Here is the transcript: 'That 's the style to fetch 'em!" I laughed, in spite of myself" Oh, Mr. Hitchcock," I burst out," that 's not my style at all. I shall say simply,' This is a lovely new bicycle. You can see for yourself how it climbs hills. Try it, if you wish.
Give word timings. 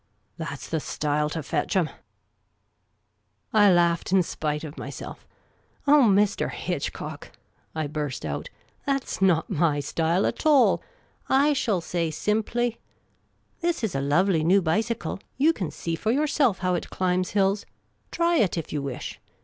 'That 0.39 0.59
's 0.61 0.67
the 0.67 0.79
style 0.79 1.29
to 1.29 1.43
fetch 1.43 1.75
'em!" 1.75 1.87
I 3.53 3.71
laughed, 3.71 4.11
in 4.11 4.23
spite 4.23 4.63
of 4.63 4.75
myself" 4.75 5.27
Oh, 5.87 6.05
Mr. 6.09 6.49
Hitchcock," 6.49 7.33
I 7.75 7.85
burst 7.85 8.25
out," 8.25 8.49
that 8.87 9.07
's 9.07 9.21
not 9.21 9.47
my 9.51 9.79
style 9.79 10.25
at 10.25 10.43
all. 10.43 10.81
I 11.29 11.53
shall 11.53 11.81
say 11.81 12.09
simply,' 12.09 12.79
This 13.61 13.83
is 13.83 13.93
a 13.93 14.01
lovely 14.01 14.43
new 14.43 14.63
bicycle. 14.63 15.19
You 15.37 15.53
can 15.53 15.69
see 15.69 15.95
for 15.95 16.09
yourself 16.11 16.57
how 16.65 16.73
it 16.73 16.89
climbs 16.89 17.29
hills. 17.37 17.67
Try 18.09 18.37
it, 18.37 18.57
if 18.57 18.73
you 18.73 18.81
wish. 18.81 19.19